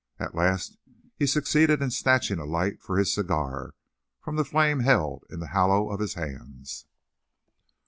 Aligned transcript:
At 0.17 0.33
last 0.33 0.77
he 1.15 1.27
succeeded 1.27 1.79
in 1.79 1.91
snatching 1.91 2.39
a 2.39 2.43
light 2.45 2.81
for 2.81 2.97
his 2.97 3.13
cigar 3.13 3.75
from 4.19 4.35
the 4.35 4.43
flame 4.43 4.79
held 4.79 5.23
in 5.29 5.39
the 5.39 5.49
hollow 5.49 5.91
of 5.91 5.99
his 5.99 6.15
hands. 6.15 6.87